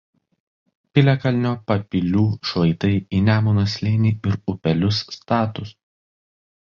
Piliakalnio 0.97 1.51
papilių 1.71 2.23
šlaitai 2.51 2.91
į 3.17 3.21
Nemuno 3.29 3.67
slėnį 3.75 4.15
ir 4.31 4.39
upelius 4.55 5.03
statūs. 5.19 5.75